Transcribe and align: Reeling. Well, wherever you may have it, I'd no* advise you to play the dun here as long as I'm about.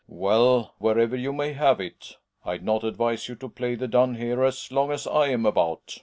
Reeling. 0.07 0.19
Well, 0.21 0.73
wherever 0.79 1.15
you 1.15 1.31
may 1.31 1.53
have 1.53 1.79
it, 1.79 2.17
I'd 2.43 2.63
no* 2.65 2.79
advise 2.79 3.29
you 3.29 3.35
to 3.35 3.47
play 3.47 3.75
the 3.75 3.87
dun 3.87 4.15
here 4.15 4.43
as 4.43 4.71
long 4.71 4.91
as 4.91 5.05
I'm 5.05 5.45
about. 5.45 5.99